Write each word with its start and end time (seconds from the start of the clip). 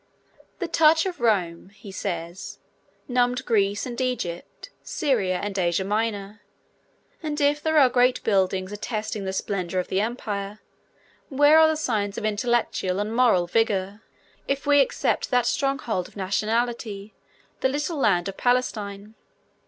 'The 0.57 0.67
touch 0.67 1.05
of 1.05 1.19
Rome,' 1.21 1.69
he 1.75 1.91
says, 1.91 2.57
'numbed 3.07 3.45
Greece 3.45 3.85
and 3.85 4.01
Egypt, 4.01 4.71
Syria 4.81 5.39
and 5.43 5.55
Asia 5.55 5.83
Minor, 5.83 6.41
and 7.21 7.39
if 7.39 7.61
there 7.61 7.77
are 7.77 7.87
great 7.87 8.23
buildings 8.23 8.71
attesting 8.71 9.25
the 9.25 9.31
splendour 9.31 9.79
of 9.79 9.89
the 9.89 10.01
Empire, 10.01 10.57
where 11.29 11.59
are 11.59 11.67
the 11.67 11.77
signs 11.77 12.17
of 12.17 12.25
intellectual 12.25 12.99
and 12.99 13.15
moral 13.15 13.45
vigour, 13.45 14.01
if 14.47 14.65
we 14.65 14.79
except 14.79 15.29
that 15.29 15.45
stronghold 15.45 16.07
of 16.07 16.15
nationality, 16.17 17.13
the 17.59 17.69
little 17.69 17.97
land 17.99 18.27
of 18.27 18.35
Palestine?' 18.35 19.13